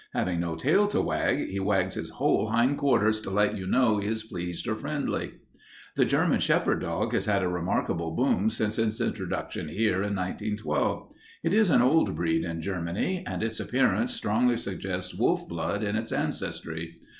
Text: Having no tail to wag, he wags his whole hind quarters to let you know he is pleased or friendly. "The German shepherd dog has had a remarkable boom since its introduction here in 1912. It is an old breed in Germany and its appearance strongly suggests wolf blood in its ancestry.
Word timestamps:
Having 0.15 0.39
no 0.39 0.55
tail 0.55 0.87
to 0.87 0.99
wag, 0.99 1.47
he 1.49 1.59
wags 1.59 1.93
his 1.93 2.09
whole 2.09 2.47
hind 2.49 2.79
quarters 2.79 3.21
to 3.21 3.29
let 3.29 3.55
you 3.55 3.67
know 3.67 3.99
he 3.99 4.07
is 4.07 4.23
pleased 4.23 4.67
or 4.67 4.73
friendly. 4.75 5.33
"The 5.95 6.05
German 6.05 6.39
shepherd 6.39 6.79
dog 6.79 7.13
has 7.13 7.25
had 7.25 7.43
a 7.43 7.47
remarkable 7.47 8.09
boom 8.09 8.49
since 8.49 8.79
its 8.79 8.99
introduction 8.99 9.67
here 9.69 10.01
in 10.01 10.15
1912. 10.15 11.11
It 11.43 11.53
is 11.53 11.69
an 11.69 11.83
old 11.83 12.15
breed 12.15 12.43
in 12.43 12.63
Germany 12.63 13.23
and 13.27 13.43
its 13.43 13.59
appearance 13.59 14.15
strongly 14.15 14.57
suggests 14.57 15.13
wolf 15.13 15.47
blood 15.47 15.83
in 15.83 15.95
its 15.95 16.11
ancestry. 16.11 16.97